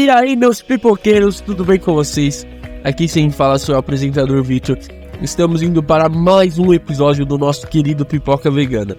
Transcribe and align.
E 0.00 0.08
aí, 0.08 0.34
meus 0.34 0.62
pipoqueiros, 0.62 1.42
tudo 1.42 1.62
bem 1.62 1.78
com 1.78 1.92
vocês? 1.92 2.46
Aqui 2.82 3.06
sem 3.06 3.30
fala 3.30 3.58
sou 3.58 3.74
o 3.74 3.78
apresentador 3.78 4.42
Victor. 4.42 4.78
Estamos 5.20 5.60
indo 5.60 5.82
para 5.82 6.08
mais 6.08 6.58
um 6.58 6.72
episódio 6.72 7.26
do 7.26 7.36
nosso 7.36 7.66
querido 7.66 8.06
Pipoca 8.06 8.50
Vegana. 8.50 8.96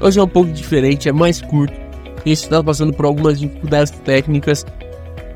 Hoje 0.00 0.20
é 0.20 0.22
um 0.22 0.28
pouco 0.28 0.52
diferente, 0.52 1.08
é 1.08 1.12
mais 1.12 1.42
curto. 1.42 1.74
A 1.74 2.28
gente 2.28 2.44
está 2.44 2.62
passando 2.62 2.92
por 2.92 3.04
algumas 3.04 3.40
dificuldades 3.40 3.90
técnicas. 4.04 4.64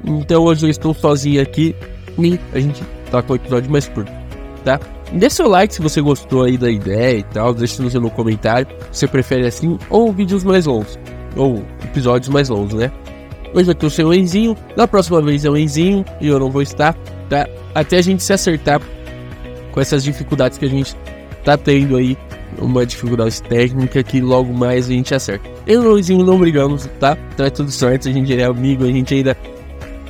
Então 0.05 0.45
hoje 0.45 0.67
eu 0.67 0.71
estou 0.71 0.95
sozinho 0.95 1.43
aqui 1.43 1.75
e 2.17 2.39
a 2.53 2.61
gente 2.61 2.85
tá 3.11 3.21
com 3.21 3.33
o 3.33 3.37
episódio 3.37 3.73
mais 3.73 3.89
curto, 3.89 4.13
tá? 4.65 4.79
Deixe 5.13 5.35
seu 5.35 5.49
like 5.49 5.75
se 5.75 5.83
você 5.83 6.01
gostou 6.01 6.45
aí 6.45 6.57
da 6.57 6.71
ideia 6.71 7.19
e 7.19 7.23
tal. 7.25 7.53
Deixe 7.53 7.83
no 7.83 7.91
seu 7.91 8.09
comentário 8.09 8.69
se 8.93 9.01
você 9.01 9.09
prefere 9.09 9.49
assim 9.49 9.79
ou 9.91 10.13
vídeos 10.13 10.45
mais 10.45 10.65
longos. 10.65 10.97
Ou 11.35 11.65
episódios 11.83 12.29
mais 12.29 12.49
longos, 12.49 12.75
né? 12.75 12.93
Hoje 13.55 13.71
eu 13.81 13.91
sou 13.91 14.07
o 14.07 14.15
Enzinho, 14.15 14.57
na 14.77 14.87
próxima 14.87 15.23
vez 15.23 15.45
é 15.45 15.51
o 15.51 15.57
Enzinho 15.57 16.05
e 16.21 16.29
eu 16.29 16.39
não 16.39 16.51
vou 16.51 16.63
estar, 16.63 16.95
tá? 17.29 17.49
Até 17.75 17.97
a 17.97 18.03
gente 18.03 18.23
se 18.23 18.33
acertar 18.33 18.81
com 19.73 19.81
essas 19.81 20.05
dificuldades 20.05 20.59
que 20.59 20.65
a 20.65 20.69
gente 20.69 20.95
tá 21.45 21.57
tendo 21.57 21.97
aí, 21.97 22.17
uma 22.59 22.85
dificuldade 22.85 23.43
técnica 23.43 24.03
que 24.03 24.21
logo 24.21 24.53
mais 24.53 24.87
a 24.87 24.93
gente 24.93 25.15
acerta. 25.15 25.49
Eu 25.67 25.83
e 25.83 25.87
o 25.87 25.99
Enzinho 25.99 26.25
não 26.25 26.39
brigamos, 26.39 26.89
tá? 27.01 27.17
Então 27.33 27.47
é 27.47 27.51
tudo 27.51 27.71
certo, 27.71 28.09
a 28.09 28.13
gente 28.13 28.39
é 28.39 28.45
amigo, 28.45 28.85
a 28.85 28.89
gente 28.89 29.15
ainda 29.15 29.37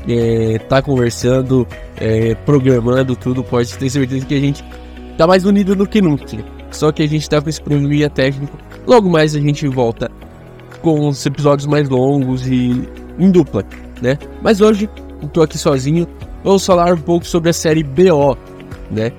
é, 0.09 0.59
tá 0.59 0.83
conversando, 0.83 1.67
é, 1.97 2.35
programando 2.35 3.15
tudo, 3.15 3.45
pode 3.45 3.73
ter 3.77 3.89
certeza 3.89 4.27
que 4.27 4.35
a 4.35 4.41
gente 4.41 4.65
tá 5.17 5.27
mais 5.27 5.45
unido 5.45 5.77
do 5.77 5.87
que 5.87 6.01
nunca. 6.01 6.25
Só 6.71 6.91
que 6.91 7.03
a 7.03 7.09
gente 7.09 7.29
tá 7.29 7.41
com 7.41 7.49
esse 7.49 7.61
probleminha 7.61 8.11
técnico. 8.11 8.57
Logo 8.87 9.09
mais 9.09 9.35
a 9.35 9.41
gente 9.41 9.67
volta 9.69 10.11
com 10.83 11.09
os 11.09 11.25
episódios 11.25 11.67
mais 11.67 11.89
longos 11.89 12.47
e 12.47 12.89
em 13.19 13.31
dupla, 13.31 13.65
né? 14.01 14.19
Mas 14.43 14.61
hoje 14.61 14.89
eu 15.23 15.29
tô 15.29 15.43
aqui 15.43 15.59
sozinho. 15.59 16.07
Vamos 16.45 16.65
falar 16.65 16.93
um 16.93 17.01
pouco 17.01 17.27
sobre 17.27 17.51
a 17.51 17.53
série 17.53 17.83
BO, 17.83 18.37
né? 18.91 19.13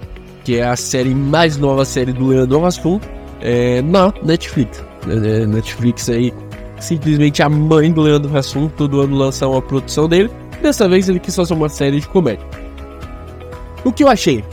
Que 0.44 0.58
é 0.58 0.68
a 0.68 0.76
série 0.76 1.14
mais 1.14 1.58
nova 1.58 1.84
série 1.86 2.14
do 2.14 2.28
Leandro 2.28 2.66
Hassum 2.66 3.00
é, 3.42 3.82
na 3.82 4.14
Netflix. 4.24 4.84
É, 5.08 5.46
Netflix 5.46 6.10
aí, 6.10 6.34
simplesmente 6.80 7.42
a 7.44 7.50
mãe 7.50 7.92
do 7.92 8.02
Leandro 8.02 8.36
Hassum, 8.36 8.70
todo 8.70 9.02
ano 9.02 9.16
lança 9.16 9.48
uma 9.48 9.62
produção 9.62 10.08
dele. 10.08 10.30
Dessa 10.62 10.88
vez 10.88 11.08
ele 11.08 11.20
quis 11.20 11.36
fazer 11.36 11.54
uma 11.54 11.70
série 11.70 12.00
de 12.00 12.08
comédia. 12.08 12.46
O 13.84 13.92
que 13.92 14.04
eu 14.04 14.10
achei? 14.10 14.44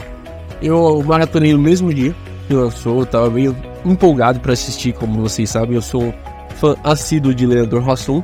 Eu 0.61 1.03
maratonei 1.03 1.53
no 1.53 1.59
mesmo 1.59 1.93
dia 1.93 2.15
que 2.47 2.53
lançou, 2.53 2.99
eu 2.99 3.05
tava 3.05 3.29
meio 3.29 3.55
empolgado 3.85 4.39
para 4.39 4.53
assistir, 4.53 4.93
como 4.93 5.21
vocês 5.21 5.49
sabem, 5.49 5.75
eu 5.75 5.81
sou 5.81 6.13
fã 6.55 6.75
assíduo 6.83 7.33
de 7.33 7.45
Leandro 7.45 7.83
Hassum. 7.89 8.23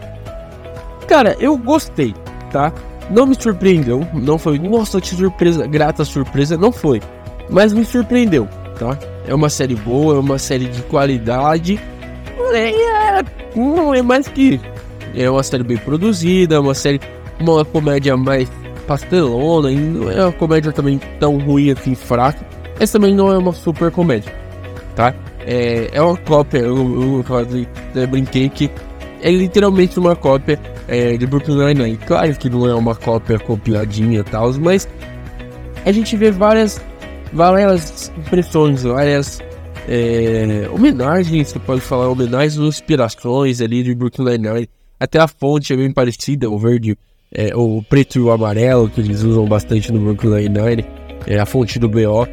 Cara, 1.14 1.38
eu 1.40 1.56
gostei, 1.56 2.12
tá? 2.52 2.74
Não 3.12 3.28
me 3.28 3.36
surpreendeu, 3.40 4.04
não 4.16 4.40
foi, 4.40 4.58
nossa, 4.58 5.00
que 5.00 5.10
surpresa, 5.10 5.68
grata 5.68 6.04
surpresa, 6.04 6.58
não 6.58 6.72
foi. 6.72 7.00
Mas 7.52 7.72
me 7.72 7.86
surpreendeu, 7.86 8.50
tá? 8.80 8.98
É 9.28 9.36
uma 9.36 9.48
série 9.48 9.76
boa, 9.76 10.16
é 10.16 10.18
uma 10.18 10.40
série 10.40 10.66
de 10.66 10.82
qualidade. 10.82 11.80
É, 12.56 13.24
não 13.56 13.94
é 13.94 14.02
mais 14.02 14.28
que. 14.28 14.60
É 15.14 15.30
uma 15.30 15.44
série 15.44 15.62
bem 15.62 15.78
produzida, 15.78 16.56
é 16.56 16.60
uma 16.60 16.74
série. 16.74 17.00
Uma 17.40 17.64
comédia 17.64 18.18
mais 18.18 18.50
pastelona, 18.88 19.72
e 19.72 19.76
não 19.76 20.10
é 20.10 20.20
uma 20.20 20.32
comédia 20.32 20.72
também 20.72 21.00
tão 21.20 21.38
ruim 21.38 21.70
assim, 21.70 21.94
fraca. 21.94 22.44
Essa 22.80 22.94
também 22.94 23.14
não 23.14 23.32
é 23.32 23.38
uma 23.38 23.54
super 23.54 23.92
comédia, 23.92 24.34
tá? 24.96 25.14
É, 25.46 25.92
é 25.94 26.02
uma 26.02 26.18
cópia, 26.18 26.58
eu, 26.58 26.76
eu, 26.76 27.24
eu, 27.28 27.68
eu 28.02 28.08
brinquei 28.08 28.50
que 28.50 28.72
é 29.22 29.30
literalmente 29.30 30.00
uma 30.00 30.16
cópia 30.16 30.60
é, 30.88 31.18
de 31.18 31.26
Brooklyn 31.26 31.58
Nine-Nine. 31.58 31.98
Claro 31.98 32.36
que 32.36 32.50
não 32.50 32.68
é 32.68 32.74
uma 32.74 32.96
cópia 32.96 33.40
compiladinha 33.40 34.20
e 34.20 34.24
tal, 34.24 34.54
mas 34.54 34.88
a 35.86 35.92
gente 35.92 36.16
vê 36.16 36.32
várias, 36.32 36.82
várias 37.32 38.12
impressões, 38.18 38.84
várias 38.84 39.40
é, 39.88 40.68
homenagens, 40.72 41.50
você 41.50 41.60
pode 41.60 41.82
falar, 41.82 42.10
homenagens 42.10 42.58
ou 42.58 42.68
inspirações 42.68 43.62
ali 43.62 43.84
de 43.84 43.94
Brooklyn 43.94 44.38
Nine-Nine. 44.38 44.70
Até 45.00 45.20
a 45.20 45.28
fonte 45.28 45.74
é 45.74 45.76
bem 45.76 45.92
parecida, 45.92 46.50
o 46.50 46.58
verde, 46.58 46.98
é, 47.32 47.56
o 47.56 47.84
preto 47.84 48.18
e 48.18 48.22
o 48.22 48.32
amarelo, 48.32 48.90
que 48.90 49.02
eles 49.02 49.24
usam 49.24 49.46
bastante 49.46 49.92
no 49.92 50.00
Brooklyn 50.00 50.48
Nine-Nine, 50.48 50.86
é 51.28 51.40
a 51.40 51.46
fonte 51.46 51.80
do 51.80 51.90
BO. 51.90 52.28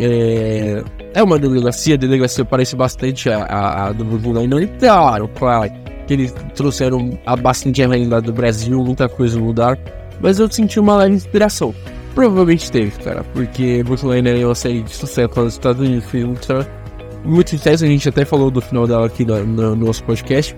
É, 0.00 0.82
é 1.14 1.22
uma 1.22 1.38
delegacia, 1.38 1.94
a 1.94 1.98
delegacia 1.98 2.44
parece 2.44 2.76
bastante 2.76 3.28
a, 3.28 3.44
a, 3.44 3.86
a 3.86 3.92
do 3.92 4.04
Brooklyn 4.04 4.32
Nine-Nine, 4.32 4.72
claro, 4.78 5.28
claro 5.28 5.87
que 6.08 6.14
eles 6.14 6.34
trouxeram 6.54 7.18
a 7.26 7.36
bastante 7.36 7.82
realidade 7.82 8.26
do 8.26 8.32
Brasil, 8.32 8.82
muita 8.82 9.08
coisa 9.08 9.38
mudar, 9.38 9.78
mas 10.20 10.40
eu 10.40 10.50
senti 10.50 10.80
uma 10.80 10.96
leve 10.96 11.14
inspiração. 11.14 11.74
Provavelmente 12.14 12.72
teve, 12.72 12.90
cara, 13.02 13.22
porque 13.34 13.82
Brooklyn 13.84 14.26
é 14.26 14.44
uma 14.44 14.54
série 14.54 14.82
de 14.82 14.92
sucesso 14.92 15.38
nos 15.38 15.52
Estados 15.52 15.86
Unidos, 15.86 16.10
fez 16.10 16.24
muito, 16.24 17.50
sucesso, 17.50 17.84
a 17.84 17.86
gente 17.86 18.08
até 18.08 18.24
falou 18.24 18.50
do 18.50 18.60
final 18.60 18.86
dela 18.86 19.06
aqui 19.06 19.24
no, 19.24 19.44
no, 19.44 19.76
no 19.76 19.86
nosso 19.86 20.02
podcast. 20.02 20.56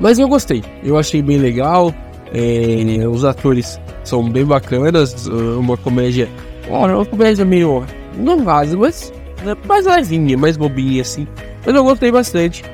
Mas 0.00 0.18
eu 0.18 0.28
gostei, 0.28 0.62
eu 0.82 0.98
achei 0.98 1.22
bem 1.22 1.38
legal, 1.38 1.94
é, 2.34 3.06
os 3.06 3.24
atores 3.24 3.80
são 4.02 4.28
bem 4.28 4.44
bacanas, 4.44 5.26
uma 5.26 5.76
comédia, 5.76 6.28
uma 6.68 7.06
comédia 7.06 7.44
meio, 7.44 7.84
não 8.16 8.44
rasa, 8.44 8.76
mas 8.76 9.12
né, 9.44 9.56
mais 9.66 9.86
levinha, 9.86 10.36
mais 10.36 10.56
bobinha 10.56 11.02
assim, 11.02 11.28
mas 11.64 11.74
eu 11.74 11.84
gostei 11.84 12.10
bastante. 12.10 12.64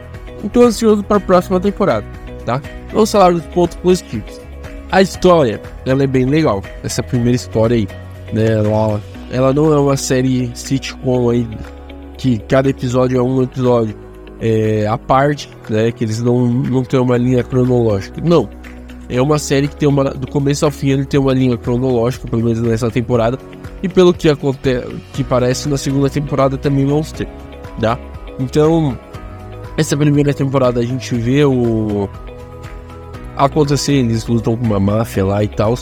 Estou 0.44 0.64
ansioso 0.64 1.02
para 1.02 1.16
a 1.16 1.20
próxima 1.20 1.58
temporada, 1.60 2.06
tá? 2.44 2.60
Vamos 2.92 3.10
falar 3.10 3.32
dos 3.32 3.44
pontos 3.46 3.76
positivos. 3.78 4.40
A 4.90 5.02
história, 5.02 5.60
ela 5.84 6.04
é 6.04 6.06
bem 6.06 6.24
legal. 6.24 6.62
Essa 6.82 7.02
primeira 7.02 7.36
história 7.36 7.76
aí, 7.76 7.88
né? 8.32 8.52
Ela, 8.52 9.00
ela 9.30 9.52
não 9.52 9.72
é 9.72 9.78
uma 9.78 9.96
série 9.96 10.50
sitcom 10.54 11.30
aí 11.30 11.46
que 12.16 12.38
cada 12.38 12.70
episódio 12.70 13.18
é 13.18 13.22
um 13.22 13.42
episódio 13.42 13.96
é, 14.40 14.86
à 14.86 14.96
parte, 14.96 15.50
né? 15.68 15.90
Que 15.90 16.04
eles 16.04 16.22
não, 16.22 16.46
não 16.46 16.84
têm 16.84 17.00
uma 17.00 17.16
linha 17.16 17.42
cronológica. 17.42 18.20
Não. 18.22 18.48
É 19.08 19.20
uma 19.22 19.38
série 19.38 19.68
que 19.68 19.76
tem 19.76 19.88
uma. 19.88 20.04
Do 20.04 20.26
começo 20.28 20.64
ao 20.64 20.70
fim 20.70 20.90
ele 20.90 21.04
tem 21.04 21.18
uma 21.18 21.32
linha 21.32 21.56
cronológica, 21.56 22.26
pelo 22.28 22.42
menos 22.42 22.60
nessa 22.60 22.90
temporada. 22.90 23.38
E 23.82 23.88
pelo 23.88 24.12
que 24.12 24.28
acontece, 24.28 24.86
que 25.12 25.22
parece 25.22 25.68
na 25.68 25.76
segunda 25.76 26.08
temporada 26.08 26.56
também 26.56 26.86
vamos 26.86 27.12
ter, 27.12 27.28
tá? 27.80 27.98
Então, 28.38 28.98
essa 29.76 29.96
primeira 29.96 30.32
temporada 30.32 30.80
a 30.80 30.84
gente 30.84 31.14
vê 31.14 31.44
o. 31.44 32.08
acontecer, 33.36 33.92
eles 33.92 34.26
lutam 34.26 34.56
com 34.56 34.64
uma 34.64 34.80
máfia 34.80 35.24
lá 35.24 35.44
e 35.44 35.48
tal. 35.48 35.74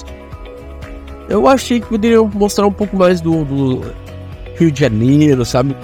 Eu 1.28 1.47
achei 1.49 1.81
que 1.81 1.87
poderiam 1.87 2.31
mostrar 2.34 2.66
um 2.66 2.72
pouco 2.72 2.97
mais 2.97 3.21
do, 3.21 3.44
do 3.44 3.83
Rio 4.56 4.71
de 4.71 4.81
Janeiro, 4.81 5.44
sabe? 5.44 5.77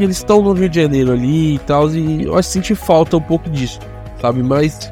Eles 0.00 0.16
estão 0.16 0.42
no 0.42 0.52
Rio 0.52 0.68
de 0.68 0.80
Janeiro 0.80 1.12
ali 1.12 1.54
e 1.54 1.58
tal, 1.60 1.90
e 1.90 2.24
eu 2.24 2.36
acho 2.36 2.48
que 2.48 2.52
senti 2.54 2.74
falta 2.74 3.16
um 3.16 3.20
pouco 3.20 3.48
disso, 3.50 3.78
sabe? 4.20 4.42
Mas 4.42 4.90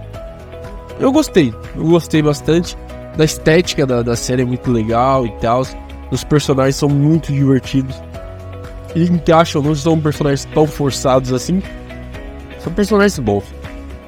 eu 1.00 1.10
gostei, 1.12 1.53
eu 1.76 1.84
gostei 1.84 2.22
bastante 2.22 2.76
da 3.16 3.25
estética 3.25 3.86
da, 3.86 4.03
da 4.03 4.15
série, 4.15 4.42
é 4.42 4.44
muito 4.44 4.70
legal 4.70 5.26
e 5.26 5.31
tal. 5.41 5.66
Os 6.10 6.22
personagens 6.22 6.76
são 6.76 6.88
muito 6.88 7.32
divertidos. 7.32 8.00
Eles 8.94 9.10
encaixam, 9.10 9.62
não 9.62 9.75
são 9.75 10.00
personagens 10.00 10.47
tão 10.54 10.66
forçados 10.66 11.32
assim. 11.32 11.62
São 12.66 12.72
personagens 12.72 13.16
bons. 13.21 13.44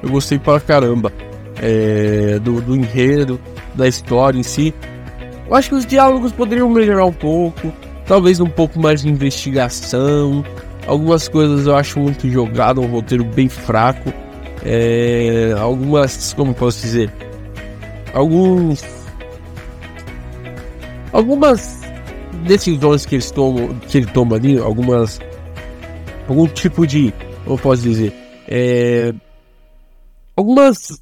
Eu 0.03 0.09
gostei 0.09 0.37
pra 0.37 0.59
caramba 0.59 1.13
é, 1.61 2.37
do, 2.39 2.59
do 2.59 2.75
enredo, 2.75 3.39
da 3.73 3.87
história 3.87 4.37
em 4.37 4.43
si. 4.43 4.73
Eu 5.47 5.55
acho 5.55 5.69
que 5.69 5.75
os 5.75 5.85
diálogos 5.85 6.33
poderiam 6.33 6.69
melhorar 6.69 7.05
um 7.05 7.13
pouco. 7.13 7.71
Talvez 8.05 8.41
um 8.41 8.49
pouco 8.49 8.77
mais 8.77 9.01
de 9.01 9.07
investigação. 9.07 10.43
Algumas 10.85 11.29
coisas 11.29 11.67
eu 11.67 11.75
acho 11.77 12.01
muito 12.01 12.29
jogado, 12.29 12.81
um 12.81 12.87
roteiro 12.87 13.23
bem 13.23 13.47
fraco. 13.47 14.11
É, 14.65 15.55
algumas, 15.57 16.33
como 16.33 16.53
posso 16.53 16.81
dizer? 16.81 17.09
Alguns. 18.13 18.83
Algumas 21.13 21.79
decisões 22.45 23.05
que 23.05 23.15
eles 23.15 23.31
tomam, 23.31 23.73
que 23.87 23.99
ele 23.99 24.07
toma 24.07 24.35
ali, 24.35 24.59
algumas. 24.59 25.17
Algum 26.27 26.45
tipo 26.45 26.85
de. 26.85 27.13
Como 27.45 27.57
posso 27.57 27.83
dizer? 27.83 28.28
É, 28.49 29.13
algumas. 30.35 31.01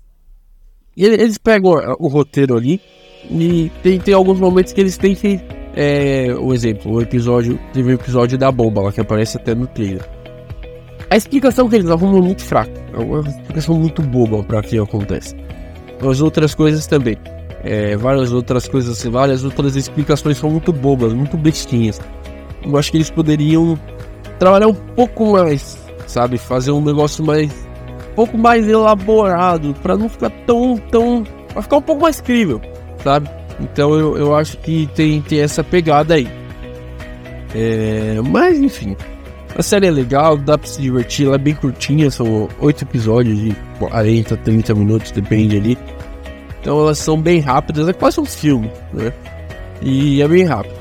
Eles 0.98 1.38
pegam 1.38 1.72
o 2.00 2.08
roteiro 2.08 2.58
ali 2.58 2.82
e 3.30 3.72
tem, 3.82 4.00
tem 4.00 4.14
alguns 4.14 4.40
momentos 4.40 4.74
que 4.74 4.82
eles 4.82 4.98
têm 4.98 5.16
que. 5.16 5.40
É, 5.74 6.34
o 6.38 6.54
exemplo, 6.54 6.92
o 6.92 7.02
episódio. 7.02 7.58
Teve 7.72 7.92
o 7.92 7.96
episódio 7.96 8.38
da 8.38 8.52
bomba 8.52 8.82
lá 8.82 8.92
que 8.92 9.00
aparece 9.00 9.38
até 9.38 9.56
no 9.56 9.66
trailer. 9.68 10.08
A 11.10 11.16
explicação 11.16 11.70
que 11.70 11.76
eles 11.78 11.90
arrumam 11.90 12.18
é 12.18 12.22
muito 12.22 12.44
fraca. 12.44 12.74
É 12.94 12.98
uma 12.98 13.22
explicação 13.22 13.80
muito 13.80 14.02
boba 14.02 14.44
para 14.44 14.62
que 14.62 14.78
acontece. 14.78 15.36
As 16.02 16.20
outras 16.20 16.54
coisas 16.54 16.86
também. 16.86 17.18
É, 17.64 17.96
várias 17.96 18.34
outras 18.34 18.68
coisas, 18.68 19.02
várias 19.06 19.44
outras 19.44 19.76
explicações 19.76 20.38
são 20.38 20.50
muito 20.50 20.74
bobas, 20.74 21.14
muito 21.14 21.38
bestinhas. 21.38 22.02
Eu 22.64 22.76
acho 22.78 22.92
que 22.92 22.98
eles 22.98 23.10
poderiam 23.10 23.80
trabalhar 24.38 24.68
um 24.68 24.74
pouco 24.74 25.32
mais 25.34 25.87
sabe? 26.08 26.38
Fazer 26.38 26.72
um 26.72 26.82
negócio 26.82 27.24
mais. 27.24 27.52
um 27.52 28.16
pouco 28.16 28.38
mais 28.38 28.68
elaborado, 28.68 29.76
para 29.84 29.96
não 29.96 30.10
ficar 30.10 30.32
tão. 30.46 30.78
tão. 30.90 31.24
pra 31.54 31.62
ficar 31.62 31.78
um 31.78 31.82
pouco 31.82 32.02
mais 32.02 32.20
crível, 32.20 32.60
sabe? 33.04 33.30
Então 33.60 33.94
eu, 33.94 34.18
eu 34.18 34.36
acho 34.36 34.58
que 34.58 34.90
tem, 34.96 35.22
tem 35.22 35.42
essa 35.42 35.64
pegada 35.64 36.16
aí. 36.16 36.28
É, 37.56 38.20
mas 38.24 38.60
enfim, 38.60 38.96
a 39.56 39.64
série 39.64 39.88
é 39.88 39.92
legal, 39.92 40.38
dá 40.38 40.58
pra 40.58 40.68
se 40.68 40.82
divertir, 40.82 41.26
ela 41.26 41.36
é 41.36 41.40
bem 41.40 41.56
curtinha, 41.56 42.12
são 42.12 42.48
oito 42.60 42.84
episódios 42.84 43.38
de 43.40 43.56
40, 43.80 44.38
30 44.38 44.76
minutos, 44.76 45.12
depende 45.12 45.58
ali. 45.58 45.78
Então 46.62 46.80
elas 46.80 46.98
são 46.98 47.20
bem 47.20 47.40
rápidas, 47.40 47.88
é 47.88 47.94
quase 47.94 48.20
um 48.20 48.26
filme, 48.26 48.70
né? 48.94 49.12
E 49.82 50.22
é 50.22 50.28
bem 50.28 50.44
rápido. 50.44 50.76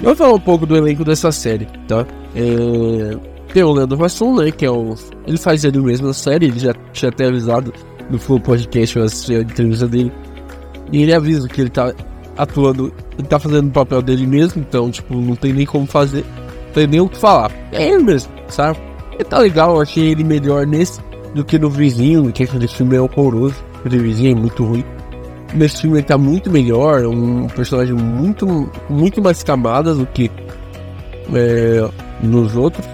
Eu 0.00 0.06
vou 0.06 0.16
falar 0.16 0.34
um 0.34 0.40
pouco 0.40 0.66
do 0.66 0.76
elenco 0.76 1.04
dessa 1.04 1.32
série, 1.32 1.66
tá? 1.88 2.06
É... 2.34 3.35
Tem 3.56 3.64
o 3.64 3.72
Leandro 3.72 3.96
Vasson, 3.96 4.34
né? 4.34 4.50
Que 4.50 4.66
é 4.66 4.70
o. 4.70 4.94
Ele 5.26 5.38
faz 5.38 5.64
ele 5.64 5.78
mesmo 5.78 6.08
na 6.08 6.12
série, 6.12 6.44
ele 6.44 6.58
já 6.58 6.74
tinha 6.92 7.08
até 7.08 7.24
avisado 7.24 7.72
no 8.10 8.18
Full 8.18 8.38
Podcast, 8.38 8.98
eu 8.98 9.04
assisti 9.04 9.34
a 9.34 9.40
entrevista 9.40 9.88
dele. 9.88 10.12
E 10.92 11.00
ele 11.00 11.14
avisa 11.14 11.48
que 11.48 11.62
ele 11.62 11.70
tá 11.70 11.90
atuando, 12.36 12.92
ele 13.18 13.26
tá 13.26 13.38
fazendo 13.38 13.68
o 13.68 13.70
papel 13.70 14.02
dele 14.02 14.26
mesmo, 14.26 14.60
então, 14.60 14.90
tipo, 14.90 15.16
não 15.16 15.34
tem 15.34 15.54
nem 15.54 15.64
como 15.64 15.86
fazer, 15.86 16.22
não 16.66 16.72
tem 16.74 16.86
nem 16.86 17.00
o 17.00 17.08
que 17.08 17.16
falar. 17.16 17.50
É 17.72 17.88
ele 17.88 18.02
mesmo, 18.02 18.30
sabe? 18.48 18.78
E 19.18 19.24
tá 19.24 19.38
legal, 19.38 19.76
eu 19.76 19.80
achei 19.80 20.04
ele 20.10 20.22
melhor 20.22 20.66
nesse 20.66 21.00
do 21.34 21.42
que 21.42 21.58
no 21.58 21.70
vizinho, 21.70 22.30
que 22.30 22.42
aquele 22.42 22.68
filme 22.68 22.94
é 22.96 23.00
horroroso, 23.00 23.56
aquele 23.78 24.00
vizinho 24.00 24.36
é 24.36 24.38
muito 24.38 24.64
ruim. 24.64 24.84
Nesse 25.54 25.80
filme 25.80 25.96
ele 25.96 26.06
tá 26.06 26.18
muito 26.18 26.50
melhor, 26.50 27.04
é 27.04 27.08
um 27.08 27.46
personagem 27.46 27.94
muito, 27.94 28.70
muito 28.90 29.22
mais 29.22 29.42
camadas 29.42 29.96
do 29.96 30.04
que 30.04 30.30
é, 31.32 31.88
nos 32.22 32.54
outros. 32.54 32.86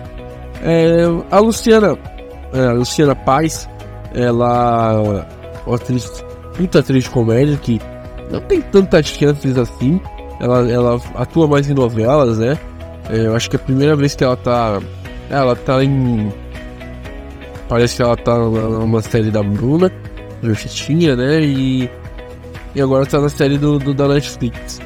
É, 0.62 1.02
a 1.30 1.38
Luciana, 1.40 1.98
é, 2.52 2.66
a 2.66 2.72
Luciana 2.72 3.14
Paz, 3.14 3.68
ela 4.14 5.24
é 5.64 5.66
uma 5.66 5.76
atriz, 5.76 6.24
muita 6.58 6.78
atriz 6.78 7.04
de 7.04 7.10
comédia 7.10 7.56
que 7.56 7.80
não 8.30 8.40
tem 8.40 8.60
tantas 8.60 9.06
chances 9.06 9.56
assim. 9.58 10.00
Ela, 10.40 10.70
ela 10.70 11.00
atua 11.14 11.46
mais 11.46 11.68
em 11.68 11.74
novelas, 11.74 12.38
né? 12.38 12.58
É, 13.10 13.26
eu 13.26 13.36
acho 13.36 13.50
que 13.50 13.56
é 13.56 13.58
a 13.58 13.62
primeira 13.62 13.96
vez 13.96 14.14
que 14.14 14.24
ela 14.24 14.36
tá. 14.36 14.80
Ela 15.30 15.54
tá 15.56 15.82
em. 15.84 16.32
Parece 17.68 17.96
que 17.96 18.02
ela 18.02 18.16
tá 18.16 18.36
numa 18.38 19.00
série 19.02 19.30
da 19.30 19.42
Bruna, 19.42 19.90
Justinha, 20.42 21.16
né? 21.16 21.42
E. 21.42 21.90
E 22.74 22.80
agora 22.80 23.04
tá 23.04 23.20
na 23.20 23.28
série 23.28 23.58
do, 23.58 23.78
do 23.78 23.92
da 23.92 24.08
Netflix. 24.08 24.80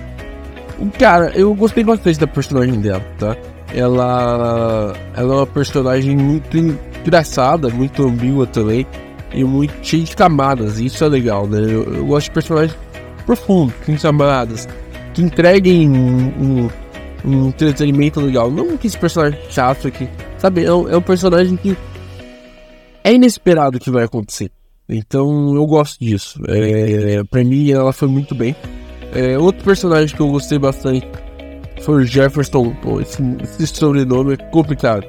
Cara, 0.99 1.31
eu 1.34 1.55
gostei 1.55 1.84
bastante 1.84 2.19
da 2.19 2.26
personagem 2.26 2.81
dela, 2.81 3.02
tá? 3.19 3.37
Ela, 3.74 4.94
ela 5.14 5.34
é 5.34 5.36
uma 5.38 5.46
personagem 5.46 6.16
muito 6.16 6.56
engraçada, 6.56 7.68
muito 7.68 8.04
ambígua 8.04 8.46
também, 8.46 8.86
e 9.32 9.44
muito 9.44 9.74
cheia 9.82 10.04
de 10.04 10.16
camadas, 10.16 10.78
isso 10.78 11.04
é 11.04 11.08
legal, 11.08 11.46
né? 11.46 11.58
Eu, 11.60 11.84
eu 11.94 12.06
gosto 12.06 12.26
de 12.26 12.32
personagens 12.32 12.78
profundos, 13.26 13.74
com 13.84 13.96
camadas, 13.98 14.68
que 15.12 15.22
entreguem 15.22 15.90
um, 15.90 16.26
um, 16.40 16.70
um, 17.24 17.48
entretenimento 17.48 18.20
legal, 18.20 18.50
não 18.50 18.76
que 18.76 18.86
esse 18.86 18.98
personagem 18.98 19.38
chato 19.50 19.88
aqui, 19.88 20.08
sabe? 20.38 20.64
É 20.64 20.72
um, 20.72 20.88
é 20.88 20.96
um 20.96 21.02
personagem 21.02 21.56
que 21.56 21.76
é 23.02 23.12
inesperado 23.12 23.78
que 23.78 23.90
vai 23.90 24.04
acontecer. 24.04 24.50
Então 24.88 25.54
eu 25.54 25.66
gosto 25.66 25.98
disso. 25.98 26.40
É, 26.48 27.22
pra 27.24 27.42
mim 27.42 27.70
ela 27.70 27.92
foi 27.92 28.08
muito 28.08 28.34
bem. 28.34 28.54
É, 29.12 29.38
outro 29.38 29.64
personagem 29.64 30.14
que 30.14 30.20
eu 30.20 30.28
gostei 30.28 30.58
bastante 30.58 31.06
foi 31.82 32.02
o 32.02 32.05
Jefferson. 32.05 32.75
Pô, 32.82 33.00
esse, 33.00 33.23
esse 33.43 33.67
sobrenome 33.67 34.34
é 34.34 34.37
complicado. 34.37 35.06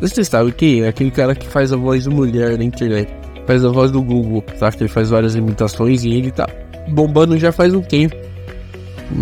Você 0.00 0.24
sabe 0.24 0.52
quem 0.52 0.82
é? 0.82 0.88
Aquele 0.88 1.10
cara 1.10 1.34
que 1.34 1.46
faz 1.46 1.72
a 1.72 1.76
voz 1.76 2.04
de 2.04 2.10
mulher 2.10 2.56
na 2.56 2.64
internet. 2.64 3.12
Faz 3.46 3.64
a 3.64 3.68
voz 3.68 3.90
do 3.90 4.02
Google, 4.02 4.44
sabe? 4.56 4.76
Que 4.76 4.82
ele 4.84 4.90
faz 4.90 5.10
várias 5.10 5.34
imitações 5.34 6.04
e 6.04 6.10
ele 6.10 6.30
tá 6.30 6.48
bombando 6.88 7.38
já 7.38 7.52
faz 7.52 7.74
um 7.74 7.82
tempo. 7.82 8.16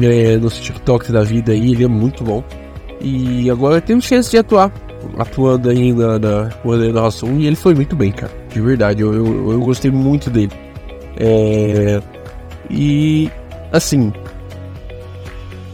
É, 0.02 0.36
nos 0.36 0.58
TikToks 0.58 1.10
da 1.10 1.22
vida 1.22 1.52
aí, 1.52 1.72
ele 1.72 1.84
é 1.84 1.88
muito 1.88 2.22
bom. 2.22 2.44
E 3.00 3.50
agora 3.50 3.80
tem 3.80 4.00
chance 4.00 4.30
de 4.30 4.38
atuar. 4.38 4.72
Atuando 5.16 5.70
ainda 5.70 6.18
na 6.18 6.50
Orlando 6.64 7.00
Rassum 7.00 7.38
e 7.38 7.46
ele 7.46 7.56
foi 7.56 7.74
muito 7.74 7.96
bem, 7.96 8.12
cara. 8.12 8.32
De 8.52 8.60
verdade, 8.60 9.02
eu, 9.02 9.14
eu, 9.14 9.52
eu 9.52 9.60
gostei 9.60 9.90
muito 9.90 10.28
dele. 10.28 10.52
É, 11.16 12.00
e 12.70 13.30
assim, 13.72 14.12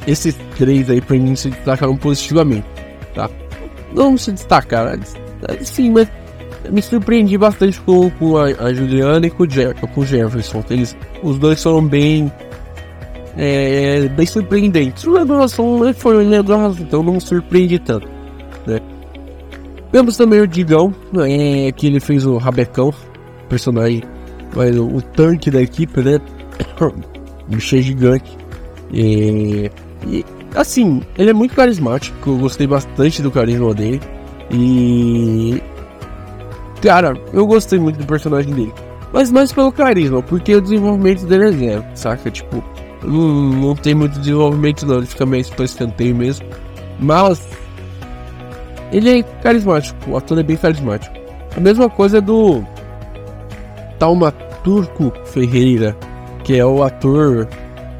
esses 0.07 0.37
três 0.57 0.89
aí 0.91 1.01
pra 1.01 1.17
mim 1.17 1.35
se 1.35 1.51
destacaram 1.51 1.97
positivamente, 1.97 2.67
tá? 3.15 3.29
Não 3.93 4.17
se 4.19 4.33
destacaram, 4.33 4.99
sim, 5.63 5.91
mas 5.91 6.09
me 6.71 6.83
surpreendi 6.83 7.37
bastante 7.37 7.81
com, 7.81 8.11
com 8.11 8.37
a, 8.37 8.45
a, 8.45 8.73
Juliana 8.73 9.27
e 9.27 9.31
com 9.31 9.43
o, 9.43 9.47
Jeff, 9.47 9.75
com 9.87 10.01
o 10.01 10.07
Jefferson. 10.07 10.65
Eles, 10.71 10.97
os 11.23 11.39
dois 11.39 11.63
foram 11.63 11.87
bem. 11.87 12.31
É, 13.37 14.09
bem 14.09 14.27
surpreendentes. 14.27 15.05
O 15.05 15.13
Leandro 15.13 15.39
Rasson 15.39 15.93
foi 15.95 16.17
o 16.17 16.29
Leandro 16.29 16.57
Rasson, 16.57 16.83
então 16.83 17.03
não 17.03 17.19
surpreendi 17.19 17.79
tanto. 17.79 18.09
Né? 18.67 18.81
Temos 19.91 20.17
também 20.17 20.41
o 20.41 20.47
Digão, 20.47 20.95
é, 21.19 21.73
que 21.73 21.87
ele 21.87 22.01
fez 22.01 22.25
o 22.25 22.37
Rabecão, 22.37 22.95
personagem, 23.49 24.03
mas 24.55 24.77
o, 24.77 24.87
o 24.87 25.03
tanque 25.03 25.51
da 25.51 25.61
equipe, 25.61 26.01
né? 26.01 26.21
bicho 27.49 27.81
gigante. 27.81 28.37
E, 28.93 29.71
e, 30.07 30.25
assim, 30.55 31.03
ele 31.17 31.31
é 31.31 31.33
muito 31.33 31.55
carismático, 31.55 32.31
eu 32.31 32.39
gostei 32.39 32.67
bastante 32.67 33.23
do 33.23 33.31
carisma 33.31 33.75
dele. 33.75 34.01
E. 34.51 35.63
Cara, 36.83 37.15
eu 37.33 37.47
gostei 37.47 37.79
muito 37.79 37.99
do 37.99 38.07
personagem 38.07 38.53
dele. 38.53 38.73
Mas 39.13 39.31
mais 39.31 39.53
pelo 39.53 39.73
carisma, 39.73 40.23
porque 40.23 40.55
o 40.55 40.61
desenvolvimento 40.61 41.25
dele 41.25 41.45
é 41.45 41.53
zero, 41.53 41.85
saca? 41.95 42.31
Tipo, 42.31 42.63
não, 43.03 43.29
não 43.53 43.77
tem 43.77 43.95
muito 43.95 44.19
desenvolvimento 44.19 44.85
não, 44.85 44.97
ele 44.97 45.07
fica 45.07 45.25
meio 45.25 45.43
escanteio 45.43 46.15
mesmo. 46.15 46.47
Mas. 46.99 47.47
Ele 48.93 49.21
é 49.21 49.23
carismático, 49.23 50.11
o 50.11 50.17
ator 50.17 50.39
é 50.39 50.43
bem 50.43 50.57
carismático. 50.57 51.15
A 51.57 51.61
mesma 51.61 51.89
coisa 51.89 52.21
do. 52.21 52.65
Talma 53.99 54.33
Turco 54.63 55.13
Ferreira, 55.27 55.97
que 56.43 56.59
é 56.59 56.65
o 56.65 56.83
ator 56.83 57.49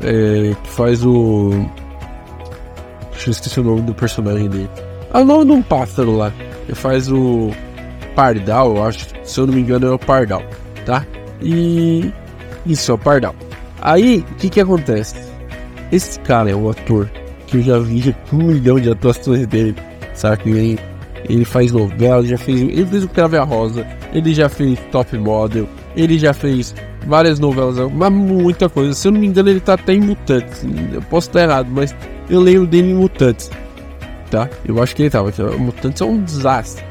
é, 0.03 0.55
que 0.63 0.71
faz 0.71 1.05
o. 1.05 1.51
Eu 3.27 3.31
esquecer 3.31 3.61
o 3.61 3.65
nome 3.65 3.83
do 3.83 3.95
personagem 3.95 4.49
dele. 4.49 4.71
Ah, 5.13 5.21
o 5.21 5.25
nome 5.25 5.47
de 5.47 5.53
um 5.53 5.63
pássaro 5.63 6.17
lá. 6.17 6.33
Ele 6.67 6.75
faz 6.75 7.11
o 7.11 7.51
Pardal, 8.15 8.77
eu 8.77 8.85
acho. 8.85 9.07
Se 9.23 9.41
eu 9.41 9.47
não 9.47 9.55
me 9.55 9.61
engano, 9.61 9.87
é 9.87 9.91
o 9.91 9.99
Pardal, 9.99 10.43
tá? 10.85 11.07
E. 11.41 12.13
Isso, 12.67 12.91
é 12.91 12.95
o 12.95 12.99
Pardal. 12.99 13.35
Aí, 13.81 14.25
o 14.31 14.35
que 14.37 14.49
que 14.49 14.61
acontece? 14.61 15.15
Esse 15.93 16.19
cara 16.21 16.51
é 16.51 16.57
um 16.57 16.69
ator 16.71 17.11
que 17.47 17.59
eu 17.59 17.63
já 17.63 17.79
vi 17.79 18.15
um 18.33 18.39
milhão 18.39 18.81
de 18.81 18.91
atuações 18.91 19.47
dele, 19.47 19.77
sabe? 20.15 20.51
Ele, 20.51 20.79
ele 21.29 21.45
faz 21.45 21.71
novela, 21.73 22.25
já 22.25 22.39
fez. 22.39 22.61
Ele 22.61 22.87
fez 22.87 23.05
o 23.05 23.09
Crave 23.09 23.37
a 23.37 23.45
Rosa, 23.45 23.87
ele 24.13 24.35
já 24.35 24.49
fez 24.49 24.79
Top 24.91 25.17
Model, 25.17 25.69
ele 25.95 26.19
já 26.19 26.33
fez 26.33 26.75
várias 27.07 27.39
novelas, 27.39 27.77
mas 27.93 28.11
muita 28.11 28.69
coisa. 28.69 28.95
Se 28.95 29.09
eu 29.09 29.13
não 29.13 29.21
me 29.21 29.27
engano, 29.27 29.51
ele 29.51 29.61
tá 29.61 29.75
até 29.75 29.93
em 29.93 30.01
Mutantes. 30.01 30.65
Eu 30.93 31.03
posso 31.03 31.29
estar 31.29 31.43
errado, 31.43 31.69
mas 31.71 31.95
eu 32.29 32.41
lembro 32.41 32.67
dele 32.67 32.91
em 32.91 32.95
Mutantes. 32.95 33.51
Tá? 34.31 34.49
Eu 34.65 34.83
acho 34.83 34.97
que 34.97 35.03
ele 35.03 35.11
tava. 35.11 35.31
Mutantes 35.59 36.01
é 36.01 36.05
um 36.05 36.23
desastre. 36.23 36.85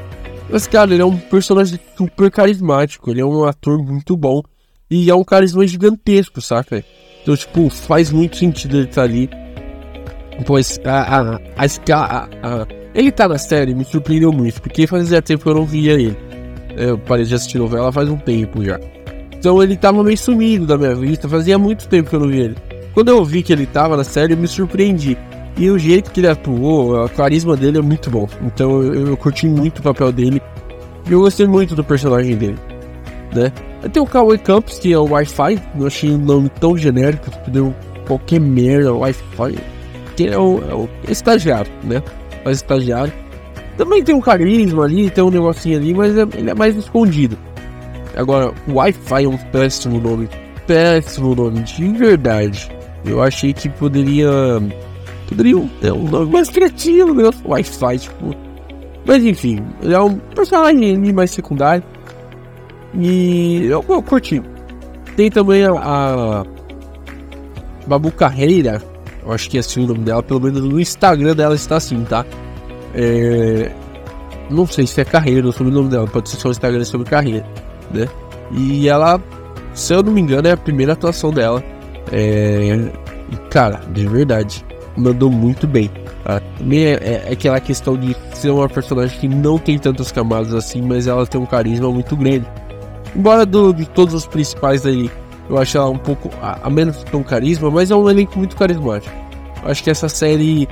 Mas, 0.48 0.66
cara, 0.66 0.92
ele 0.92 1.02
é 1.02 1.04
um 1.04 1.16
personagem 1.16 1.78
super 1.96 2.30
carismático. 2.30 3.10
Ele 3.10 3.20
é 3.20 3.24
um 3.24 3.44
ator 3.44 3.78
muito 3.78 4.16
bom. 4.16 4.42
E 4.90 5.10
é 5.10 5.14
um 5.14 5.24
carisma 5.24 5.66
gigantesco, 5.66 6.40
saca? 6.40 6.84
Então, 7.22 7.36
tipo, 7.36 7.68
faz 7.70 8.10
muito 8.10 8.36
sentido 8.36 8.76
ele 8.76 8.84
estar 8.84 9.02
tá 9.02 9.02
ali. 9.02 9.28
Pois, 10.46 10.78
a, 10.84 11.00
a, 11.00 11.34
a, 11.36 12.24
a, 12.42 12.66
ele 12.94 13.10
tá 13.10 13.26
na 13.26 13.38
série, 13.38 13.74
me 13.74 13.84
surpreendeu 13.84 14.32
muito. 14.32 14.60
Porque 14.60 14.86
fazia 14.86 15.22
tempo 15.22 15.42
que 15.42 15.48
eu 15.48 15.54
não 15.54 15.64
via 15.64 15.94
ele. 15.94 16.16
Eu 16.76 16.98
parei 16.98 17.24
de 17.24 17.34
assistir 17.34 17.58
novela 17.58 17.90
faz 17.92 18.08
um 18.08 18.16
tempo 18.16 18.64
já. 18.64 18.78
Então 19.36 19.62
ele 19.62 19.76
tava 19.76 20.02
meio 20.02 20.16
sumido 20.16 20.66
da 20.66 20.76
minha 20.76 20.94
vista, 20.94 21.28
fazia 21.28 21.58
muito 21.58 21.86
tempo 21.88 22.10
que 22.10 22.16
eu 22.16 22.20
não 22.20 22.28
vi 22.28 22.40
ele. 22.40 22.56
Quando 22.94 23.08
eu 23.08 23.24
vi 23.24 23.42
que 23.42 23.52
ele 23.52 23.66
tava 23.66 23.96
na 23.96 24.04
série, 24.04 24.34
eu 24.34 24.36
me 24.36 24.46
surpreendi. 24.46 25.18
E 25.56 25.68
o 25.68 25.78
jeito 25.78 26.10
que 26.10 26.20
ele 26.20 26.28
atuou, 26.28 27.02
a 27.02 27.08
carisma 27.08 27.56
dele 27.56 27.78
é 27.78 27.82
muito 27.82 28.08
bom. 28.08 28.28
Então 28.42 28.82
eu, 28.82 29.08
eu 29.08 29.16
curti 29.16 29.48
muito 29.48 29.80
o 29.80 29.82
papel 29.82 30.12
dele. 30.12 30.40
E 31.08 31.12
eu 31.12 31.20
gostei 31.20 31.46
muito 31.46 31.74
do 31.74 31.84
personagem 31.84 32.36
dele. 32.36 32.58
Né? 33.34 33.52
Tem 33.92 34.02
o 34.02 34.06
Kawaii 34.06 34.38
Campos, 34.38 34.78
que 34.78 34.92
é 34.92 34.98
o 34.98 35.04
Wi-Fi. 35.04 35.60
Não 35.74 35.86
achei 35.86 36.10
um 36.10 36.18
nome 36.18 36.48
tão 36.48 36.76
genérico, 36.76 37.30
deu 37.48 37.74
qualquer 38.06 38.40
merda, 38.40 38.94
Wi-Fi. 38.94 39.58
Que 40.16 40.28
é 40.28 40.38
o, 40.38 40.62
é 40.68 40.74
o 40.74 40.88
estagiário, 41.08 41.70
né? 41.82 42.02
O 42.44 42.50
estagiário. 42.50 43.12
Também 43.76 44.02
tem 44.04 44.14
um 44.14 44.20
carisma 44.20 44.84
ali, 44.84 45.10
tem 45.10 45.24
um 45.24 45.30
negocinho 45.30 45.78
ali, 45.78 45.92
mas 45.92 46.16
é, 46.16 46.22
ele 46.34 46.50
é 46.50 46.54
mais 46.54 46.76
escondido. 46.76 47.36
Agora, 48.16 48.52
Wi-Fi 48.68 49.24
é 49.24 49.28
um 49.28 49.36
péssimo 49.36 50.00
nome. 50.00 50.28
Péssimo 50.66 51.34
nome, 51.34 51.62
de 51.62 51.88
verdade. 51.88 52.70
Eu 53.04 53.22
achei 53.22 53.52
que 53.52 53.68
poderia. 53.68 54.30
Poderia 55.28 55.68
ter 55.80 55.92
um 55.92 56.08
nome 56.08 56.32
mais 56.32 56.48
criativo, 56.48 57.14
né? 57.14 57.30
Wi-Fi, 57.44 57.98
tipo. 57.98 58.34
Mas 59.06 59.22
enfim, 59.24 59.62
ele 59.82 59.94
é 59.94 60.00
um 60.00 60.16
personagem 60.16 61.12
mais 61.12 61.30
secundário. 61.30 61.82
E 62.94 63.66
eu, 63.66 63.84
eu 63.88 64.02
curti. 64.02 64.42
Tem 65.16 65.30
também 65.30 65.64
a, 65.64 65.72
a, 65.72 66.44
Babu 67.86 68.10
Carreira, 68.10 68.82
eu 69.24 69.32
acho 69.32 69.48
que 69.48 69.56
é 69.56 69.60
assim 69.60 69.84
o 69.84 69.86
nome 69.86 70.00
dela, 70.00 70.22
pelo 70.22 70.40
menos 70.40 70.62
no 70.62 70.80
Instagram 70.80 71.34
dela 71.34 71.54
está 71.54 71.76
assim, 71.76 72.02
tá? 72.04 72.24
É, 72.94 73.70
não 74.50 74.66
sei 74.66 74.86
se 74.86 75.00
é 75.00 75.04
carreira 75.04 75.48
o 75.48 75.64
nome 75.64 75.88
dela, 75.88 76.06
pode 76.06 76.28
ser 76.28 76.36
só 76.36 76.48
o 76.48 76.50
Instagram 76.50 76.84
sobre 76.84 77.08
carreira, 77.08 77.46
né? 77.92 78.08
E 78.52 78.88
ela, 78.88 79.20
se 79.72 79.92
eu 79.92 80.02
não 80.02 80.12
me 80.12 80.20
engano, 80.20 80.48
é 80.48 80.52
a 80.52 80.56
primeira 80.56 80.92
atuação 80.92 81.30
dela. 81.30 81.62
É, 82.12 82.90
cara, 83.50 83.80
de 83.92 84.06
verdade, 84.06 84.64
mandou 84.96 85.30
muito 85.30 85.66
bem. 85.66 85.90
Também 86.58 86.84
é, 86.84 86.92
é, 86.92 87.24
é, 87.26 87.32
aquela 87.32 87.60
questão 87.60 87.96
de 87.96 88.16
ser 88.34 88.50
uma 88.50 88.68
personagem 88.68 89.18
que 89.18 89.28
não 89.28 89.58
tem 89.58 89.78
tantas 89.78 90.10
camadas 90.10 90.54
assim, 90.54 90.80
mas 90.80 91.06
ela 91.06 91.26
tem 91.26 91.40
um 91.40 91.46
carisma 91.46 91.90
muito 91.90 92.16
grande. 92.16 92.46
Embora 93.14 93.44
do, 93.44 93.72
de 93.72 93.84
todos 93.86 94.14
os 94.14 94.26
principais 94.26 94.86
aí, 94.86 95.10
eu 95.48 95.58
acho 95.58 95.76
ela 95.76 95.90
um 95.90 95.98
pouco 95.98 96.30
a, 96.40 96.66
a 96.66 96.70
menos 96.70 97.02
tão 97.04 97.22
carisma, 97.22 97.70
mas 97.70 97.90
é 97.90 97.96
um 97.96 98.08
elenco 98.08 98.38
muito 98.38 98.56
carismático. 98.56 99.14
Eu 99.62 99.70
acho 99.70 99.82
que 99.82 99.90
essa 99.90 100.08
série 100.08 100.66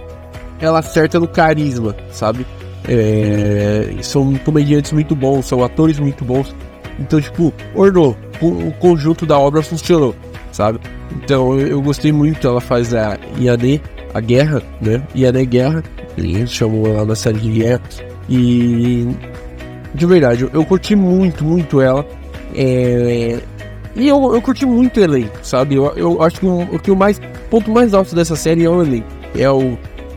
ela 0.59 0.79
acerta 0.79 1.21
no 1.21 1.29
carisma, 1.29 1.95
sabe? 2.11 2.47
É, 2.89 3.95
são 4.03 4.35
comediantes 4.37 4.93
muito 4.93 5.15
bons, 5.15 5.47
são 5.47 5.63
atores 5.63 5.99
muito 5.99 6.25
bons. 6.25 6.55
Então, 6.99 7.21
tipo, 7.21 7.53
ornou. 7.75 8.17
O, 8.41 8.73
conjunto 8.73 9.25
da 9.25 9.39
obra 9.39 9.63
funcionou, 9.63 10.17
sabe? 10.51 10.81
Então, 11.17 11.59
eu, 11.59 11.81
gostei 11.83 12.13
muito. 12.13 12.47
Ela 12.47 12.61
faz 12.61 12.95
a 12.95 13.19
Yane, 13.39 13.81
a 14.15 14.21
guerra, 14.21 14.63
né? 14.81 15.03
Yane 15.17 15.47
Guerra. 15.47 15.83
Eles 16.17 16.53
chamam 16.53 16.87
ela 16.87 17.05
na 17.05 17.15
série 17.15 17.39
de 17.39 17.51
guerra. 17.51 17.81
E. 18.29 19.09
De 19.95 20.07
verdade, 20.07 20.45
eu, 20.45 20.51
eu 20.53 20.65
curti 20.65 20.97
muito, 20.97 21.45
muito 21.45 21.81
ela. 21.81 22.07
É, 22.55 23.41
e 23.95 24.09
eu, 24.09 24.35
eu 24.35 24.41
curti 24.41 24.65
muito 24.65 24.99
o 25.01 25.03
elenco, 25.03 25.39
sabe? 25.43 25.75
Eu, 25.75 25.93
eu 25.97 26.23
acho 26.23 26.41
que 26.41 26.47
o, 26.47 26.63
o 26.63 26.79
que 26.79 26.91
o 26.91 26.97
mais 26.97 27.21
ponto 27.51 27.71
mais 27.71 27.93
alto 27.93 28.15
dessa 28.15 28.35
série 28.35 28.65
é 28.65 28.71
o 28.71 28.83
elenco. 28.83 29.07
É 29.37 29.51
o, 29.51 29.77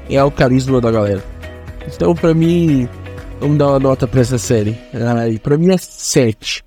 é 0.09 0.23
o 0.23 0.31
carisma 0.31 0.79
da 0.79 0.91
galera. 0.91 1.23
Então, 1.93 2.15
pra 2.15 2.33
mim, 2.33 2.87
vamos 3.39 3.57
dar 3.57 3.67
uma 3.67 3.79
nota 3.79 4.07
pra 4.07 4.21
essa 4.21 4.37
série. 4.37 4.77
Pra 5.43 5.57
mim 5.57 5.73
é 5.73 5.77
7. 5.77 6.63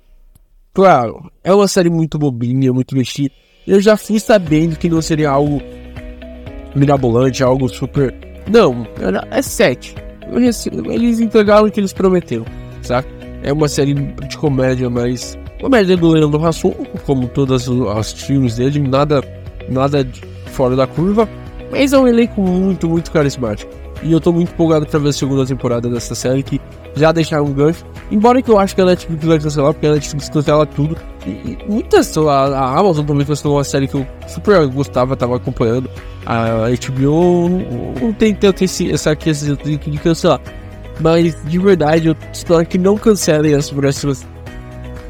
Claro, 0.73 1.29
é 1.43 1.53
uma 1.53 1.67
série 1.67 1.89
muito 1.89 2.17
bobinha, 2.19 2.71
muito 2.71 2.95
mexida. 2.95 3.33
Eu 3.69 3.79
já 3.79 3.95
fui 3.95 4.19
sabendo 4.19 4.75
que 4.75 4.89
não 4.89 4.99
seria 4.99 5.29
algo 5.29 5.61
mirabolante, 6.73 7.43
algo 7.43 7.69
super. 7.69 8.11
Não, 8.49 8.87
é 9.29 9.41
7. 9.43 9.93
Eles 10.33 11.19
entregaram 11.19 11.67
o 11.67 11.71
que 11.71 11.79
eles 11.79 11.93
prometeram, 11.93 12.45
saca? 12.81 13.07
É 13.43 13.53
uma 13.53 13.67
série 13.67 13.93
de 13.93 14.37
comédia, 14.39 14.89
mas. 14.89 15.37
Comédia 15.61 15.95
do 15.95 16.09
Leandro 16.09 16.43
Hassum, 16.43 16.73
como 17.05 17.27
todos 17.27 17.67
os 17.67 18.13
filmes 18.13 18.55
dele, 18.55 18.79
nada, 18.79 19.21
nada 19.69 20.07
fora 20.47 20.75
da 20.75 20.87
curva. 20.87 21.29
Mas 21.69 21.93
é 21.93 21.97
um 21.99 22.07
elenco 22.07 22.41
muito, 22.41 22.89
muito 22.89 23.11
carismático. 23.11 23.71
E 24.01 24.11
eu 24.11 24.19
tô 24.19 24.31
muito 24.31 24.51
empolgado 24.51 24.87
pra 24.87 24.99
ver 24.99 25.09
a 25.09 25.13
segunda 25.13 25.45
temporada 25.45 25.87
dessa 25.87 26.15
série, 26.15 26.41
que 26.41 26.59
já 26.99 27.11
deixaram 27.11 27.45
um 27.45 27.53
gancho. 27.53 27.85
Embora 28.11 28.41
que 28.41 28.49
eu 28.49 28.59
acho 28.59 28.75
que 28.75 28.81
a 28.81 28.85
Netflix 28.85 29.25
vai 29.25 29.39
cancelar, 29.39 29.73
porque 29.73 29.87
a 29.87 29.93
Netflix 29.93 30.29
cancela 30.29 30.65
tudo. 30.65 30.97
E, 31.25 31.29
e 31.29 31.57
muitas, 31.67 32.15
a, 32.17 32.21
a 32.21 32.79
Amazon 32.79 33.05
também 33.05 33.25
cancelou 33.25 33.57
uma 33.57 33.63
série 33.63 33.87
que 33.87 33.95
eu 33.95 34.05
super 34.27 34.67
gostava, 34.67 35.15
tava 35.15 35.37
acompanhando. 35.37 35.89
A 36.25 36.67
HBO 36.69 37.49
não 38.01 38.13
tem 38.13 38.35
tanto 38.35 38.63
esse, 38.63 38.91
essa 38.91 39.15
questão 39.15 39.55
de 39.55 39.97
cancelar. 39.97 40.41
Mas 40.99 41.35
de 41.45 41.59
verdade, 41.59 42.07
eu 42.09 42.15
espero 42.33 42.65
que 42.65 42.77
não 42.77 42.97
cancelem 42.97 43.53
as 43.53 43.71
próximas 43.71 44.25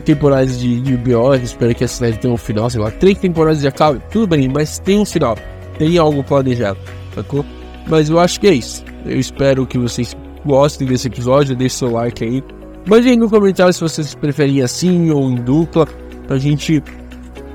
temporadas 0.05 0.59
de, 0.59 0.79
de 0.81 0.97
BO. 0.97 1.33
Espero 1.35 1.73
que 1.73 1.83
essa 1.83 1.95
série 1.95 2.17
tenha 2.17 2.33
um 2.33 2.37
final, 2.37 2.69
sei 2.69 2.81
lá, 2.81 2.91
três 2.91 3.17
temporadas 3.17 3.61
já 3.61 3.69
acabem. 3.69 4.01
Tudo 4.11 4.27
bem, 4.27 4.47
mas 4.47 4.79
tem 4.79 4.99
um 4.99 5.05
final. 5.05 5.37
Tem 5.77 5.97
algo 5.97 6.23
planejado, 6.23 6.77
sacou? 7.15 7.45
Mas 7.87 8.09
eu 8.09 8.19
acho 8.19 8.39
que 8.39 8.47
é 8.47 8.53
isso. 8.53 8.83
Eu 9.05 9.19
espero 9.19 9.65
que 9.65 9.77
vocês 9.77 10.15
gostem 10.45 10.87
desse 10.87 11.07
episódio, 11.07 11.55
deixe 11.55 11.75
seu 11.75 11.91
like 11.91 12.23
aí. 12.23 12.43
Mande 12.87 13.09
aí 13.09 13.17
no 13.17 13.29
comentário 13.29 13.73
se 13.73 13.81
vocês 13.81 14.15
preferem 14.15 14.61
assim 14.61 15.11
ou 15.11 15.29
em 15.29 15.35
dupla, 15.35 15.87
pra 16.27 16.37
gente 16.37 16.83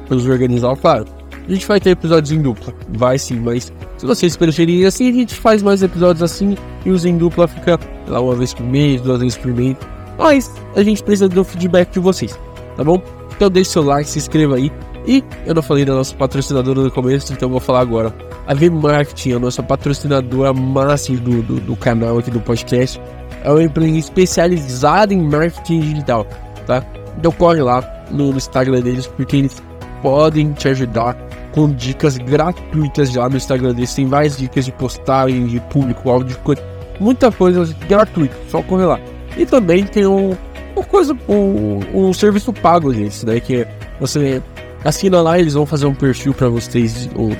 nos 0.08 0.26
organizar. 0.26 0.76
Claro, 0.76 1.06
a 1.46 1.52
gente 1.52 1.66
vai 1.66 1.80
ter 1.80 1.90
episódios 1.90 2.32
em 2.32 2.40
dupla, 2.40 2.72
vai 2.90 3.18
sim, 3.18 3.40
mas 3.40 3.72
se 3.96 4.06
vocês 4.06 4.36
preferirem 4.36 4.86
assim, 4.86 5.08
a 5.08 5.12
gente 5.12 5.34
faz 5.34 5.62
mais 5.62 5.82
episódios 5.82 6.22
assim 6.22 6.56
e 6.84 6.90
os 6.90 7.04
em 7.04 7.16
dupla 7.16 7.48
fica 7.48 7.78
lá 8.08 8.20
uma 8.20 8.34
vez 8.34 8.54
por 8.54 8.64
mês, 8.64 9.00
duas 9.00 9.20
vezes 9.20 9.36
por 9.36 9.52
mês. 9.52 9.76
Mas 10.18 10.50
a 10.76 10.82
gente 10.82 11.02
precisa 11.02 11.28
do 11.28 11.42
feedback 11.42 11.92
de 11.92 12.00
vocês, 12.00 12.38
tá 12.76 12.84
bom? 12.84 13.02
Então 13.34 13.50
deixe 13.50 13.70
seu 13.70 13.82
like, 13.82 14.08
se 14.08 14.18
inscreva 14.18 14.56
aí. 14.56 14.70
E 15.06 15.22
eu 15.46 15.54
não 15.54 15.62
falei 15.62 15.84
da 15.84 15.94
nossa 15.94 16.14
patrocinadora 16.14 16.80
no 16.80 16.90
começo, 16.90 17.32
então 17.32 17.48
vou 17.48 17.60
falar 17.60 17.80
agora. 17.80 18.14
A 18.46 18.54
V-Marketing, 18.54 19.32
a 19.32 19.38
nossa 19.38 19.62
patrocinadora 19.62 20.52
máxima 20.52 21.20
do, 21.20 21.42
do, 21.42 21.60
do, 21.60 21.76
canal 21.76 22.18
aqui 22.18 22.30
do 22.30 22.40
podcast, 22.40 23.00
é 23.42 23.50
uma 23.50 23.62
empresa 23.62 23.98
especializada 23.98 25.12
em 25.12 25.22
marketing 25.22 25.80
digital, 25.80 26.26
tá? 26.66 26.82
Então 27.18 27.30
corre 27.32 27.62
lá 27.62 27.82
no, 28.10 28.30
no 28.30 28.36
Instagram 28.36 28.80
deles, 28.80 29.06
porque 29.06 29.36
eles 29.36 29.62
podem 30.00 30.52
te 30.52 30.68
ajudar 30.68 31.14
com 31.52 31.70
dicas 31.70 32.16
gratuitas 32.16 33.14
lá 33.14 33.28
no 33.28 33.36
Instagram 33.36 33.74
deles. 33.74 33.94
Tem 33.94 34.06
várias 34.06 34.38
dicas 34.38 34.64
de 34.64 34.72
postagem, 34.72 35.46
de 35.46 35.60
público, 35.60 36.10
áudio, 36.10 36.36
muita 36.98 37.30
coisa 37.30 37.74
gratuita, 37.86 38.34
só 38.48 38.62
corre 38.62 38.84
lá. 38.84 38.98
E 39.36 39.44
também 39.44 39.84
tem 39.84 40.06
um, 40.06 40.34
uma 40.74 40.84
coisa, 40.84 41.16
um, 41.28 41.80
um 41.92 42.12
serviço 42.14 42.52
pago 42.52 42.92
deles, 42.92 43.22
né? 43.24 43.38
Que 43.40 43.66
você 44.00 44.42
Assina 44.84 45.20
lá, 45.22 45.38
eles 45.38 45.54
vão 45.54 45.64
fazer 45.64 45.86
um 45.86 45.94
perfil 45.94 46.34
para 46.34 46.48
vocês, 46.48 47.08
ou, 47.16 47.30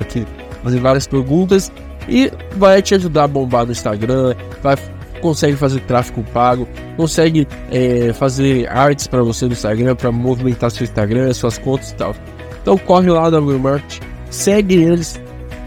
aqui, 0.00 0.26
fazer 0.62 0.80
várias 0.80 1.06
perguntas 1.06 1.70
e 2.08 2.32
vai 2.56 2.80
te 2.80 2.94
ajudar 2.94 3.24
a 3.24 3.28
bombar 3.28 3.66
no 3.66 3.72
Instagram, 3.72 4.34
vai 4.62 4.76
consegue 5.24 5.56
fazer 5.56 5.80
tráfego 5.80 6.22
pago, 6.34 6.68
consegue 6.98 7.48
é, 7.70 8.12
fazer 8.12 8.68
artes 8.68 9.06
para 9.06 9.22
você 9.22 9.46
no 9.46 9.52
Instagram, 9.52 9.96
para 9.96 10.12
movimentar 10.12 10.70
seu 10.70 10.84
Instagram, 10.84 11.32
suas 11.32 11.56
contas 11.56 11.92
e 11.92 11.94
tal. 11.94 12.14
Então 12.60 12.76
corre 12.76 13.10
lá 13.10 13.30
na 13.30 13.40
Market, 13.40 14.02
segue 14.30 14.74
eles. 14.74 15.18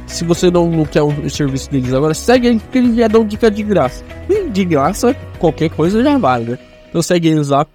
Se 0.06 0.24
você 0.24 0.52
não, 0.52 0.70
não 0.70 0.86
quer 0.86 1.02
um 1.02 1.28
serviço 1.28 1.72
deles 1.72 1.92
agora, 1.92 2.14
segue 2.14 2.48
eles 2.48 2.62
porque 2.62 2.78
eles 2.78 2.96
já 2.96 3.08
dão 3.08 3.26
dica 3.26 3.50
de 3.50 3.64
graça. 3.64 4.04
E 4.30 4.48
de 4.48 4.64
graça, 4.64 5.16
qualquer 5.40 5.72
coisa 5.72 6.04
já 6.04 6.18
vale, 6.20 6.52
né? 6.52 6.60
Então 6.90 7.02
segue 7.02 7.28
eles 7.28 7.50
lá 7.50 7.66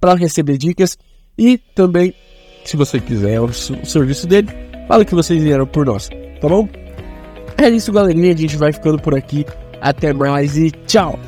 para 0.00 0.14
receber 0.14 0.56
dicas 0.56 0.96
e 1.36 1.58
também 1.58 2.14
se 2.64 2.76
você 2.76 3.00
quiser 3.00 3.40
o, 3.40 3.52
serviço 3.52 4.26
dele, 4.26 4.48
fala 4.88 5.04
que 5.04 5.14
vocês 5.14 5.42
vieram 5.42 5.66
por 5.66 5.86
nós, 5.86 6.08
tá 6.40 6.48
bom? 6.48 6.68
É 7.56 7.68
isso, 7.68 7.92
galerinha. 7.92 8.32
A 8.32 8.36
gente 8.36 8.56
vai 8.56 8.72
ficando 8.72 8.98
por 8.98 9.14
aqui. 9.14 9.46
Até 9.80 10.12
mais 10.12 10.56
e 10.56 10.70
tchau! 10.86 11.18